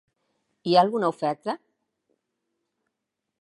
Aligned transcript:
Hi 0.69 0.73
ha 0.75 0.79
alguna 0.83 1.11
oferta? 1.15 1.55